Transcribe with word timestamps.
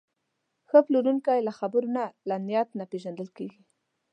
ښه 0.69 0.79
پلورونکی 0.85 1.39
له 1.47 1.51
خبرو 1.59 1.87
نه، 1.97 2.05
له 2.29 2.35
نیت 2.47 2.69
نه 2.79 2.85
پېژندل 2.91 3.27
کېږي. 3.37 3.61